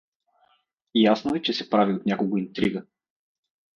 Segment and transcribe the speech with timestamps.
[0.95, 2.83] Ясно е, че се прави от някого интрига.